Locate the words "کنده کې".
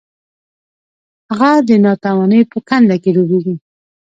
2.67-3.09